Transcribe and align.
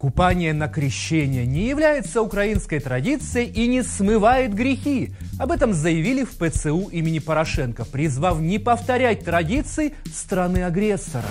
Купание 0.00 0.54
на 0.54 0.66
крещение 0.66 1.44
не 1.44 1.68
является 1.68 2.22
украинской 2.22 2.80
традицией 2.80 3.50
и 3.50 3.66
не 3.66 3.82
смывает 3.82 4.54
грехи. 4.54 5.12
Об 5.38 5.52
этом 5.52 5.74
заявили 5.74 6.24
в 6.24 6.38
ПЦУ 6.38 6.88
имени 6.90 7.18
Порошенко, 7.18 7.84
призвав 7.84 8.40
не 8.40 8.58
повторять 8.58 9.26
традиции 9.26 9.92
страны-агрессора. 10.10 11.26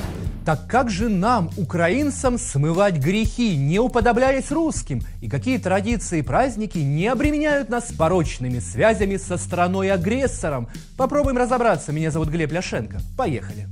Так 0.46 0.68
как 0.68 0.92
же 0.92 1.10
нам, 1.10 1.50
украинцам, 1.58 2.38
смывать 2.38 2.97
грехи, 2.97 3.58
не 3.58 3.79
уподобляясь 3.79 4.52
русским? 4.52 5.02
И 5.20 5.28
какие 5.28 5.58
традиции 5.58 6.20
и 6.20 6.22
праздники 6.22 6.78
не 6.78 7.08
обременяют 7.08 7.70
нас 7.70 7.92
порочными 7.92 8.60
связями 8.60 9.18
со 9.18 9.38
страной-агрессором? 9.38 10.70
Попробуем 10.96 11.40
разобраться. 11.40 11.92
Меня 11.92 12.12
зовут 12.12 12.30
Глеб 12.30 12.52
Ляшенко. 12.52 13.00
Поехали. 13.18 13.68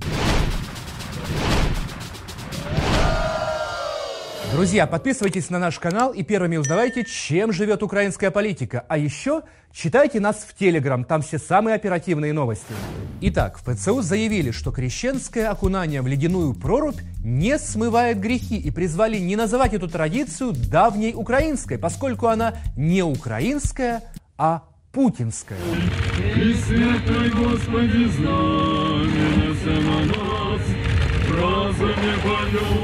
Друзья, 4.57 4.87
подписывайтесь 4.87 5.51
на 5.51 5.59
наш 5.59 5.77
канал 5.77 6.13
и 6.13 6.23
первыми 6.23 6.57
узнавайте, 6.57 7.05
чем 7.05 7.53
живет 7.53 7.83
украинская 7.83 8.31
политика. 8.31 8.83
А 8.89 8.97
еще 8.97 9.43
читайте 9.71 10.19
нас 10.19 10.37
в 10.37 10.55
Телеграм, 10.57 11.03
там 11.03 11.21
все 11.21 11.37
самые 11.37 11.75
оперативные 11.75 12.33
новости. 12.33 12.73
Итак, 13.21 13.59
в 13.59 13.63
ПЦУ 13.63 14.01
заявили, 14.01 14.49
что 14.49 14.71
крещенское 14.71 15.51
окунание 15.51 16.01
в 16.01 16.07
ледяную 16.07 16.55
прорубь 16.55 16.99
не 17.23 17.59
смывает 17.59 18.19
грехи 18.19 18.57
и 18.57 18.71
призвали 18.71 19.19
не 19.19 19.35
называть 19.35 19.75
эту 19.75 19.87
традицию 19.87 20.53
давней 20.53 21.13
украинской, 21.13 21.77
поскольку 21.77 22.25
она 22.25 22.55
не 22.75 23.03
украинская, 23.03 24.05
а 24.39 24.63
путинская. 24.91 25.59
И 26.35 26.53
святой 26.55 27.29
Господи, 27.29 28.05
знамя 28.09 29.27
нас, 30.07 30.63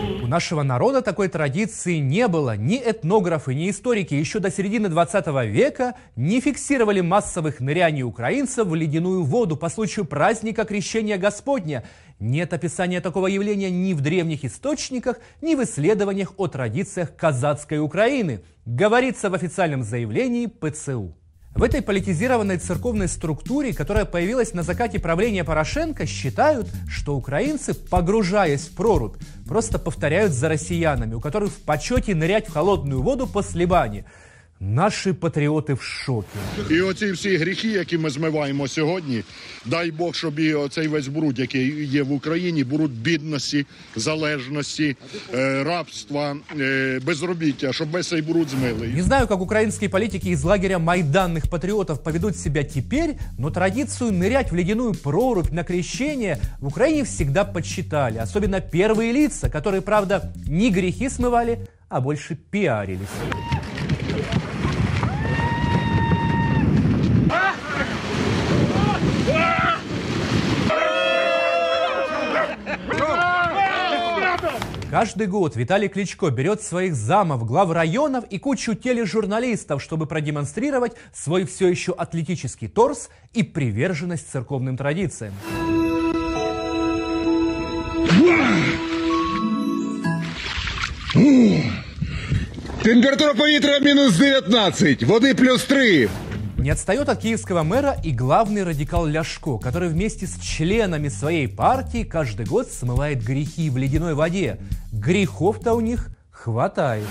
у 0.10 0.13
нашего 0.34 0.64
народа 0.64 1.04
такой 1.04 1.28
традиции 1.28 1.98
не 1.98 2.28
было. 2.28 2.58
Ни 2.58 2.78
этнографы, 2.78 3.54
ни 3.54 3.70
историки 3.70 4.16
еще 4.16 4.40
до 4.40 4.50
середины 4.50 4.90
20 4.90 5.28
века 5.46 5.94
не 6.16 6.42
фиксировали 6.42 7.02
массовых 7.02 7.60
ныряний 7.60 8.02
украинцев 8.02 8.66
в 8.66 8.74
ледяную 8.74 9.22
воду 9.22 9.56
по 9.56 9.70
случаю 9.70 10.06
праздника 10.06 10.66
Крещения 10.66 11.20
Господня. 11.20 11.84
Нет 12.20 12.52
описания 12.52 13.00
такого 13.00 13.28
явления 13.28 13.70
ни 13.70 13.94
в 13.94 14.02
древних 14.02 14.44
источниках, 14.44 15.20
ни 15.44 15.54
в 15.54 15.64
исследованиях 15.64 16.34
о 16.38 16.48
традициях 16.48 17.16
казацкой 17.16 17.78
Украины. 17.78 18.42
Говорится 18.66 19.30
в 19.30 19.36
официальном 19.36 19.84
заявлении 19.84 20.48
ПЦУ. 20.48 21.14
В 21.56 21.62
этой 21.62 21.84
политизированной 21.84 22.58
церковной 22.58 23.08
структуре, 23.08 23.74
которая 23.74 24.06
появилась 24.06 24.54
на 24.54 24.64
закате 24.64 25.00
правления 25.00 25.44
Порошенко, 25.44 26.08
считают, 26.08 26.68
что 26.90 27.16
украинцы, 27.16 27.76
погружаясь 27.76 28.68
в 28.68 28.76
прорубь, 28.76 29.18
просто 29.48 29.78
повторяют 29.78 30.34
за 30.34 30.50
россиянами, 30.50 31.14
у 31.14 31.20
которых 31.20 31.52
в 31.52 31.62
почете 31.62 32.16
нырять 32.16 32.48
в 32.48 32.54
холодную 32.54 33.04
воду 33.04 33.28
после 33.28 33.68
бани– 33.68 34.06
Наші 34.61 35.13
патріоти 35.13 35.75
в 35.75 35.81
шокі. 35.83 36.39
І 36.71 36.81
оці 36.81 37.13
всі 37.13 37.37
гріхи, 37.37 37.69
які 37.69 37.99
ми 37.99 38.11
змиваємо 38.11 38.69
сьогодні, 38.69 39.23
дай 39.67 39.91
Бог, 39.91 40.15
щоб 40.15 40.39
і 40.39 40.55
оцей 40.55 40.89
весь 40.89 41.09
бруд, 41.09 41.39
який 41.39 41.87
є 41.87 42.03
в 42.03 42.13
Україні, 42.13 42.65
бруд 42.65 42.91
бідності, 42.91 43.67
залежності, 43.97 44.97
е, 45.35 45.65
рабства, 45.65 46.37
е, 46.61 47.01
безробіття, 47.07 47.73
щоб 47.73 47.91
весь 47.91 48.09
цей 48.09 48.23
бруд 48.23 48.49
змили. 48.49 48.87
Не 48.87 49.03
знаю, 49.03 49.27
как 49.27 49.41
украинские 49.41 49.89
политики 49.89 50.29
из 50.29 50.45
лагеря 50.45 50.79
майданных 50.79 51.49
патриотов 51.49 52.03
поведут 52.03 52.37
себя 52.37 52.65
теперь, 52.65 53.17
но 53.39 53.51
традицию 53.51 54.11
нырять 54.11 54.51
в 54.51 54.57
ледяную 54.57 54.95
прорубь 54.95 55.53
на 55.53 55.63
крещение 55.63 56.39
в 56.61 56.67
Украине 56.67 57.05
всегда 57.05 57.45
подсчитали. 57.45 58.19
Особенно 58.19 58.61
первые 58.61 59.13
лица, 59.13 59.49
которые, 59.49 59.83
правда, 59.83 60.33
не 60.49 60.71
грехи 60.71 61.09
смывали, 61.09 61.59
а 61.89 62.01
больше 62.01 62.37
пиарились. 62.51 63.52
Каждый 75.04 75.28
год 75.28 75.58
Виталий 75.58 75.90
Кличко 75.90 76.30
берет 76.30 76.62
своих 76.62 76.96
замов, 76.96 77.46
глав 77.46 77.70
районов 77.72 78.24
и 78.30 78.40
кучу 78.40 78.74
тележурналистов, 78.74 79.84
чтобы 79.84 80.06
продемонстрировать 80.06 80.94
свой 81.14 81.46
все 81.46 81.68
еще 81.68 81.92
атлетический 81.92 82.70
торс 82.70 83.10
и 83.34 83.44
приверженность 83.44 84.32
церковным 84.32 84.78
традициям. 84.78 85.34
Температура 92.84 93.34
повітря 93.34 93.80
мінус 93.80 94.18
19, 94.18 95.04
воды 95.04 95.36
плюс 95.36 95.64
3. 95.66 96.10
Не 96.64 96.70
отстает 96.70 97.10
от 97.10 97.20
киевского 97.20 97.64
мэра 97.64 97.98
и 98.06 98.12
главный 98.12 98.64
радикал 98.64 99.06
Ляшко, 99.06 99.58
который 99.58 99.90
вместе 99.90 100.26
с 100.26 100.40
членами 100.40 101.10
своей 101.10 101.50
партии 101.50 102.06
каждый 102.06 102.46
год 102.46 102.72
смывает 102.72 103.22
грехи 103.22 103.70
в 103.70 103.76
ледяной 103.76 104.14
воде. 104.14 104.60
Грехов-то 104.94 105.74
у 105.74 105.82
них 105.82 106.16
хватає. 106.43 107.03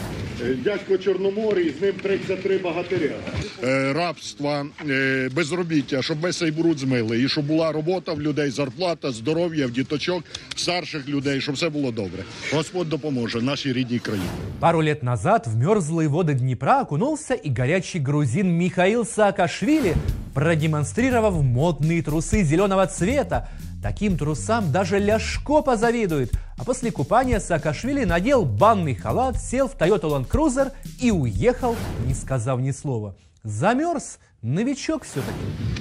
Е, 0.41 0.53
дядько 0.63 0.97
Чорноморій, 0.97 1.73
з 1.79 1.81
ним 1.81 1.93
33 2.03 2.57
богатиря. 2.57 3.15
Е, 3.63 3.93
рабства, 3.93 4.65
е, 4.89 5.29
безробіття, 5.35 6.01
щоб 6.01 6.19
весь 6.19 6.37
цей 6.37 6.51
бруд 6.51 6.79
змили. 6.79 7.21
І 7.21 7.27
щоб 7.29 7.45
була 7.45 7.71
робота 7.71 8.13
в 8.13 8.21
людей, 8.21 8.49
зарплата, 8.49 9.11
здоров'я 9.11 9.67
в 9.67 9.71
діточок, 9.71 10.23
старших 10.55 11.07
людей, 11.07 11.41
щоб 11.41 11.55
все 11.55 11.69
було 11.69 11.91
добре. 11.91 12.23
Господь 12.53 12.89
допоможе 12.89 13.41
нашій 13.41 13.73
рідній 13.73 13.99
країні. 13.99 14.27
Пару 14.59 14.83
лет 14.83 15.03
назад 15.03 15.47
в 15.47 15.57
мерзлые 15.57 16.07
воды 16.07 16.33
Днепра 16.33 16.81
окунулся 16.81 17.33
и 17.33 17.49
горячий 17.49 18.01
грузин 18.01 18.57
Михаил 18.57 19.05
Саакашвили, 19.05 19.93
продемонстрировав 20.33 21.43
модные 21.43 22.01
трусы 22.01 22.43
зеленого 22.43 22.87
цвета, 22.87 23.47
Таким 23.82 24.16
трусам 24.16 24.70
даже 24.70 25.00
Ляшко 25.00 25.60
позавидует. 25.60 26.32
А 26.56 26.64
после 26.64 26.92
купания 26.92 27.40
Саакашвили 27.40 28.04
надел 28.04 28.44
банный 28.44 28.94
халат, 28.94 29.36
сел 29.36 29.66
в 29.66 29.74
Toyota 29.74 30.02
Land 30.02 30.28
Cruiser 30.28 30.72
и 31.00 31.10
уехал, 31.10 31.74
не 32.06 32.14
сказав 32.14 32.60
ни 32.60 32.70
слова. 32.70 33.16
Замерз, 33.44 34.20
новичок 34.40 35.04
все-таки. 35.04 35.32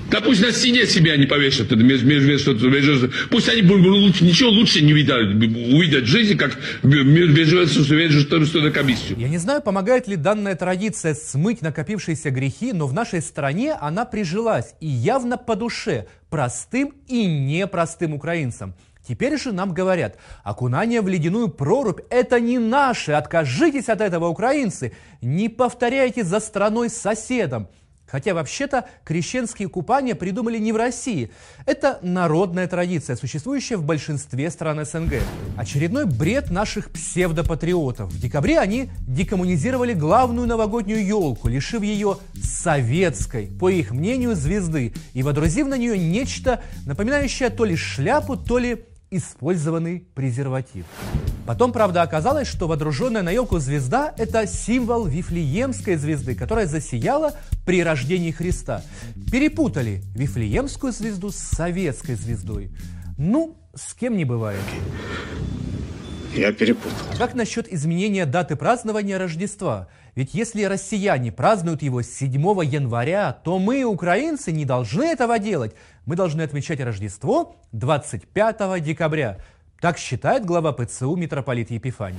Да 0.09 0.19
пусть 0.19 0.41
на 0.41 0.51
стене 0.51 0.87
себя 0.87 1.15
не 1.15 1.27
повесят, 1.27 1.69
пусть 3.29 3.49
они 3.49 3.61
лучше, 3.61 4.25
ничего 4.25 4.49
лучше 4.49 4.81
не 4.81 4.93
видят, 4.93 5.15
увидят 5.15 6.05
в 6.05 6.07
жизни, 6.07 6.33
как 6.33 6.57
межведомственную 6.83 8.73
комиссию. 8.73 9.19
Я 9.19 9.29
не 9.29 9.37
знаю, 9.37 9.61
помогает 9.61 10.07
ли 10.07 10.15
данная 10.15 10.55
традиция 10.55 11.13
смыть 11.13 11.61
накопившиеся 11.61 12.31
грехи, 12.31 12.73
но 12.73 12.87
в 12.87 12.93
нашей 12.93 13.21
стране 13.21 13.73
она 13.79 14.05
прижилась 14.05 14.73
и 14.79 14.87
явно 14.87 15.37
по 15.37 15.55
душе 15.55 16.07
простым 16.29 16.95
и 17.07 17.25
непростым 17.25 18.15
украинцам. 18.15 18.73
Теперь 19.07 19.37
же 19.37 19.51
нам 19.51 19.73
говорят, 19.73 20.17
окунание 20.43 21.01
в 21.01 21.07
ледяную 21.07 21.49
прорубь– 21.49 22.01
это 22.09 22.39
не 22.39 22.59
наше, 22.59 23.13
откажитесь 23.13 23.89
от 23.89 23.99
этого, 23.99 24.27
украинцы, 24.27 24.93
не 25.21 25.49
повторяйте 25.49 26.23
за 26.23 26.39
страной 26.39 26.89
соседом. 26.89 27.67
Хотя 28.11 28.33
вообще-то 28.33 28.89
крещенские 29.05 29.69
купания 29.69 30.15
придумали 30.15 30.57
не 30.57 30.73
в 30.73 30.75
России. 30.75 31.31
Это 31.65 31.97
народная 32.01 32.67
традиция, 32.67 33.15
существующая 33.15 33.77
в 33.77 33.85
большинстве 33.85 34.51
стран 34.51 34.85
СНГ. 34.85 35.13
Очередной 35.55 36.05
бред 36.05 36.51
наших 36.51 36.91
псевдопатриотов. 36.91 38.11
В 38.11 38.19
декабре 38.19 38.59
они 38.59 38.89
декоммунизировали 39.07 39.93
главную 39.93 40.45
новогоднюю 40.45 41.05
елку, 41.05 41.47
лишив 41.47 41.83
ее 41.83 42.17
советской, 42.43 43.47
по 43.47 43.69
их 43.69 43.91
мнению, 43.91 44.35
звезды, 44.35 44.93
и 45.13 45.23
водрузив 45.23 45.67
на 45.67 45.77
нее 45.77 45.97
нечто, 45.97 46.61
напоминающее 46.85 47.49
то 47.49 47.63
ли 47.63 47.77
шляпу, 47.77 48.35
то 48.35 48.57
ли 48.57 48.83
использованный 49.11 50.07
презерватив. 50.15 50.85
Потом, 51.45 51.73
правда, 51.73 52.01
оказалось, 52.01 52.47
что 52.47 52.67
водруженная 52.67 53.21
на 53.21 53.29
елку 53.29 53.59
звезда– 53.59 54.13
это 54.17 54.47
символ 54.47 55.05
Вифлеемской 55.05 55.97
звезды, 55.97 56.33
которая 56.33 56.65
засияла 56.65 57.33
при 57.65 57.83
рождении 57.83 58.31
Христа. 58.31 58.83
Перепутали 59.29 60.01
Вифлеемскую 60.15 60.93
звезду 60.93 61.29
с 61.29 61.35
советской 61.35 62.15
звездой. 62.15 62.71
Ну, 63.17 63.57
с 63.75 63.93
кем 63.93 64.15
не 64.15 64.23
бывает. 64.23 64.61
Я 66.33 66.53
перепутал. 66.53 66.97
Как 67.17 67.33
насчет 67.33 67.71
изменения 67.71 68.25
даты 68.25 68.55
празднования 68.55 69.17
Рождества? 69.17 69.89
Ведь 70.16 70.34
если 70.34 70.62
россияне 70.64 71.30
празднуют 71.30 71.82
его 71.82 72.02
7 72.02 72.32
января, 72.64 73.36
то 73.44 73.58
мы, 73.58 73.84
украинцы, 73.84 74.52
не 74.52 74.64
должны 74.64 75.04
этого 75.04 75.38
делать. 75.38 75.74
Мы 76.06 76.16
должны 76.16 76.42
отмечать 76.42 76.80
Рождество 76.80 77.56
25 77.72 78.82
декабря. 78.82 79.36
Так 79.80 79.98
считает 79.98 80.46
глава 80.46 80.72
ПЦУ 80.72 81.16
митрополит 81.16 81.70
Єпіфаній. 81.70 82.16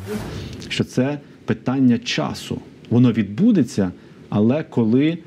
Що 0.70 0.84
це 0.84 1.20
питання 1.46 1.98
часу. 1.98 2.62
Воно 2.90 3.12
відбудеться, 3.12 3.92
але 4.30 4.64
коли 4.64 5.18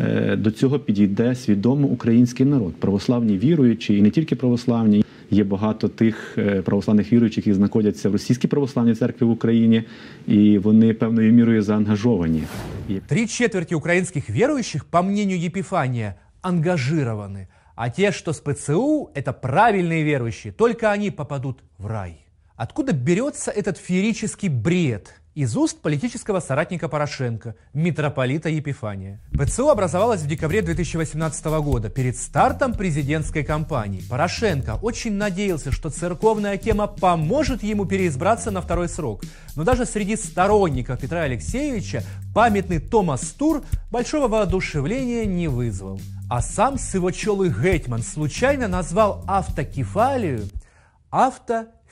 е, 0.00 0.36
до 0.36 0.50
цього 0.50 0.78
підійде 0.78 1.34
свідомо 1.34 1.88
український 1.88 2.46
народ, 2.46 2.74
православні 2.74 3.38
віруючі, 3.38 3.96
і 3.96 4.02
не 4.02 4.10
тільки 4.10 4.36
православні. 4.36 5.04
Є 5.32 5.44
багато 5.44 5.88
тих 5.88 6.38
е, 6.38 6.62
православних 6.62 7.12
віруючих, 7.12 7.46
які 7.46 7.54
знаходяться 7.54 8.08
в 8.08 8.12
російській 8.12 8.48
православній 8.48 8.94
церкві 8.94 9.26
в 9.26 9.30
Україні, 9.30 9.84
і 10.26 10.58
вони 10.58 10.94
певною 10.94 11.32
мірою 11.32 11.62
заангажовані. 11.62 12.42
І 12.88 12.94
Три 12.94 13.26
четверти 13.26 13.74
украинских 13.74 14.30
верующих, 14.30 14.84
по 14.84 15.02
мнению 15.02 15.46
Епифания, 15.46 16.14
ангажированы. 16.42 17.48
А 17.74 17.90
те, 17.90 18.12
что 18.12 18.32
с 18.32 18.40
ПЦУ, 18.40 19.10
это 19.14 19.32
правильные 19.32 20.02
верующие, 20.02 20.52
только 20.52 20.90
они 20.90 21.10
попадут 21.10 21.62
в 21.78 21.86
рай. 21.86 22.24
Откуда 22.56 22.92
берется 22.92 23.52
этот 23.52 23.78
феерический 23.78 24.48
бред? 24.48 25.14
из 25.35 25.57
уст 25.57 25.81
политического 25.81 26.41
соратника 26.41 26.87
Порошенко, 26.87 27.55
митрополита 27.73 28.49
Епифания. 28.49 29.19
ПЦУ 29.31 29.69
образовалась 29.69 30.21
в 30.21 30.27
декабре 30.27 30.61
2018 30.61 31.45
года, 31.63 31.89
перед 31.89 32.17
стартом 32.17 32.73
президентской 32.73 33.43
кампании. 33.43 34.03
Порошенко 34.07 34.77
очень 34.79 35.13
надеялся, 35.13 35.71
что 35.71 35.89
церковная 35.89 36.57
тема 36.57 36.85
поможет 36.85 37.63
ему 37.63 37.85
переизбраться 37.85 38.51
на 38.51 38.61
второй 38.61 38.87
срок. 38.87 39.23
Но 39.55 39.63
даже 39.63 39.87
среди 39.87 40.17
сторонников 40.17 40.99
Петра 40.99 41.21
Алексеевича 41.21 42.03
памятный 42.35 42.77
Томас 42.77 43.31
Тур 43.31 43.63
большого 43.89 44.27
воодушевления 44.27 45.25
не 45.25 45.47
вызвал. 45.47 45.99
А 46.29 46.43
сам 46.43 46.77
сивочелый 46.77 47.49
Гетман 47.49 48.03
случайно 48.03 48.67
назвал 48.67 49.23
автокефалию 49.27 50.47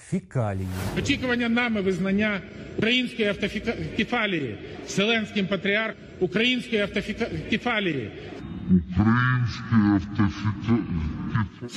автофекалией. 0.01 0.67
Очікування 0.97 1.49
нами 1.49 1.81
визнання 1.81 2.41
української 2.77 3.27
автокефалії 3.27 4.57
Вселенським 4.87 5.47
патріарх 5.47 5.93
української 6.19 6.81
автокефалії. 6.81 8.11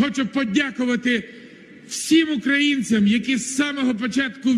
Хочу 0.00 0.26
подякувати 0.26 1.28
всім 1.88 2.28
українцям, 2.38 3.06
які 3.06 3.36
з 3.36 3.56
самого 3.56 3.94
початку 3.94 4.50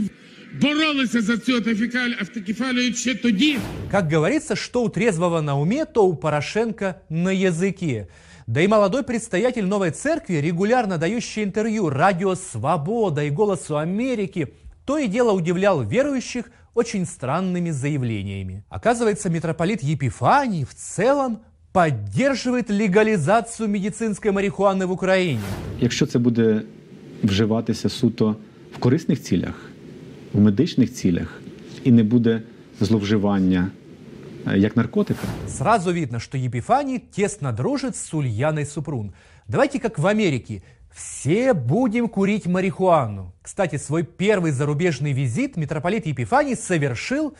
боролися 0.60 1.20
за 1.20 1.38
цю 1.38 1.52
автокефалію- 1.52 2.16
автокефалію 2.20 2.94
ще 2.94 3.14
тоді. 3.14 3.58
Как 3.90 4.12
говорится, 4.12 4.56
что 4.56 4.82
у 4.84 4.88
трезвого 4.88 5.42
на 5.42 5.54
уме, 5.54 5.84
то 5.84 6.06
у 6.06 6.16
Порошенко 6.16 6.94
на 7.10 7.30
языке. 7.30 8.06
Да 8.47 8.61
и 8.61 8.67
молодой 8.67 9.03
предстоятель 9.03 9.65
новой 9.65 9.91
церкви, 9.91 10.35
регулярно 10.35 10.97
дающий 10.97 11.43
интервью 11.43 11.89
«Радио 11.89 12.35
Свобода» 12.35 13.23
и 13.23 13.29
«Голосу 13.29 13.77
Америки», 13.77 14.53
то 14.85 14.97
и 14.97 15.07
дело 15.07 15.31
удивлял 15.31 15.81
верующих 15.83 16.51
очень 16.73 17.05
странными 17.05 17.71
заявлениями. 17.71 18.63
Оказывается, 18.69 19.29
митрополит 19.29 19.83
Епифаний 19.83 20.65
в 20.65 20.73
целом 20.73 21.39
поддерживает 21.73 22.69
легализацию 22.69 23.69
медицинской 23.69 24.31
марихуаны 24.31 24.85
в 24.85 24.91
Украине. 24.91 25.39
Якщо 25.79 26.05
це 26.05 26.19
буде 26.19 26.61
вживатися 27.23 27.89
суто 27.89 28.35
в 28.75 28.77
корисних 28.77 29.21
цілях, 29.21 29.55
в 30.33 30.39
медичних 30.41 30.93
цілях, 30.93 31.41
і 31.83 31.91
не 31.91 32.03
буде 32.03 32.41
зловживання 32.79 33.67
е, 33.67 33.84
як 34.54 34.76
наркотика, 34.76 35.26
Сразу 35.48 35.92
видно, 35.92 36.20
что 36.20 36.38
Епифаний 36.38 36.98
тесно 36.98 37.52
дружит 37.52 37.96
с 37.96 38.14
Ульяной 38.14 38.66
Супрун. 38.66 39.14
Давайте 39.48 39.80
как 39.80 39.98
в 39.98 40.06
Америке. 40.06 40.62
Все 40.94 41.52
будем 41.52 42.08
курить 42.08 42.46
марихуану. 42.46 43.34
Кстати, 43.42 43.76
свой 43.76 44.02
первый 44.02 44.50
зарубежный 44.52 45.12
визит 45.12 45.56
митрополит 45.56 46.06
Епифаний 46.06 46.56
совершил, 46.56 47.36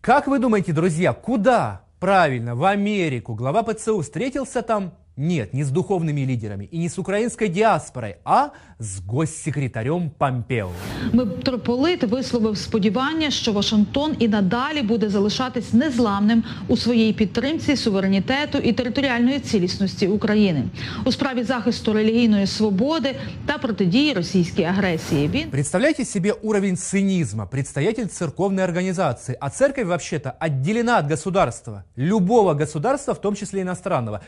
как 0.00 0.26
вы 0.26 0.38
думаете, 0.38 0.72
друзья, 0.72 1.12
куда? 1.12 1.82
Правильно, 2.00 2.54
в 2.54 2.64
Америку. 2.64 3.34
Глава 3.34 3.62
ПЦУ 3.62 4.02
встретился 4.02 4.62
там? 4.62 4.94
Нет, 5.17 5.53
не 5.53 5.63
с 5.63 5.69
духовными 5.69 6.21
лидерами 6.21 6.65
и 6.71 6.77
не 6.77 6.87
с 6.87 6.97
украинской 6.97 7.49
диаспорой, 7.49 8.15
а 8.23 8.51
с 8.79 9.01
госсекретарем 9.01 10.09
Помпео. 10.09 10.71
Митрополит 11.13 12.03
висловив 12.03 12.57
сподівання, 12.57 13.31
що 13.31 13.51
Вашингтон 13.51 14.15
і 14.19 14.27
надалі 14.27 14.81
буде 14.81 15.09
залишатись 15.09 15.73
незламним 15.73 16.43
у 16.67 16.77
своїй 16.77 17.13
підтримці 17.13 17.75
суверенітету 17.75 18.57
і 18.57 18.73
територіальної 18.73 19.39
цілісності 19.39 20.07
України 20.07 20.63
у 21.05 21.11
справі 21.11 21.43
захисту 21.43 21.93
релігійної 21.93 22.47
свободи 22.47 23.15
та 23.45 23.57
протидії 23.57 24.13
російській 24.13 24.63
агресії. 24.63 25.27
Він 25.27 25.49
Представляете 25.49 26.05
себе 26.05 26.31
уровень 26.31 26.77
цинизма, 26.77 27.45
предстоятель 27.45 28.05
церковной 28.05 28.63
организации, 28.63 29.37
а 29.39 29.49
церковь 29.49 29.85
вообще-то 29.85 30.31
отделена 30.39 30.99
от 30.99 31.05
государства, 31.05 31.83
любого 31.97 32.53
государства, 32.53 33.13
в 33.13 33.21
том 33.21 33.35
числе 33.35 33.61
иностранного, 33.61 34.19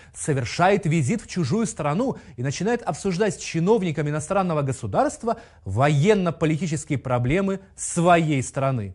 совершает 0.78 0.86
визит 0.86 1.22
в 1.22 1.26
чужую 1.26 1.66
страну 1.66 2.16
и 2.36 2.42
начинает 2.42 2.82
обсуждать 2.82 3.34
с 3.34 3.38
чиновниками 3.38 4.10
иностранного 4.10 4.62
государства 4.62 5.36
военно-политические 5.64 6.98
проблемы 6.98 7.60
своей 7.76 8.42
страны. 8.42 8.94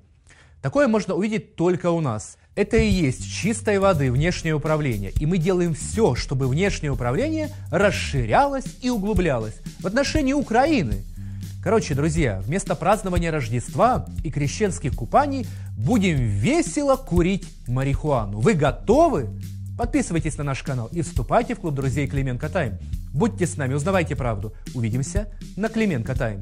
Такое 0.61 0.87
можно 0.87 1.15
увидеть 1.15 1.55
только 1.55 1.91
у 1.91 2.01
нас. 2.01 2.37
Это 2.55 2.77
и 2.77 2.87
есть 2.87 3.25
чистой 3.25 3.79
воды 3.79 4.11
внешнее 4.11 4.53
управление. 4.53 5.11
И 5.19 5.25
мы 5.25 5.37
делаем 5.37 5.73
все, 5.73 6.15
чтобы 6.15 6.47
внешнее 6.47 6.91
управление 6.91 7.49
расширялось 7.71 8.65
и 8.81 8.89
углублялось 8.89 9.55
в 9.81 9.87
отношении 9.87 10.33
Украины. 10.33 11.03
Короче, 11.63 11.95
друзья, 11.95 12.41
вместо 12.45 12.75
празднования 12.75 13.31
Рождества 13.31 14.05
и 14.23 14.29
крещенских 14.29 14.95
купаний 14.95 15.45
будем 15.77 16.17
весело 16.17 16.95
курить 16.95 17.45
марихуану. 17.67 18.39
Вы 18.39 18.53
готовы? 18.53 19.27
Подписывайтесь 19.77 20.37
на 20.37 20.43
наш 20.43 20.61
канал 20.61 20.89
и 20.91 21.01
вступайте 21.01 21.55
в 21.55 21.59
клуб 21.59 21.73
друзей 21.73 22.07
Клименко 22.07 22.47
Тайм. 22.49 22.77
Будьте 23.13 23.47
с 23.47 23.57
нами, 23.57 23.73
узнавайте 23.73 24.15
правду. 24.15 24.53
Увидимся 24.75 25.29
на 25.55 25.67
Клименко 25.69 26.15
Тайм. 26.15 26.39